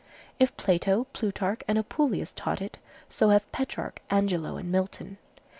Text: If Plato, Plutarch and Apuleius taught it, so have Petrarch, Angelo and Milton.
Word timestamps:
If 0.39 0.57
Plato, 0.57 1.05
Plutarch 1.13 1.61
and 1.67 1.77
Apuleius 1.77 2.33
taught 2.33 2.59
it, 2.59 2.79
so 3.07 3.29
have 3.29 3.51
Petrarch, 3.51 4.01
Angelo 4.09 4.57
and 4.57 4.71
Milton. 4.71 5.19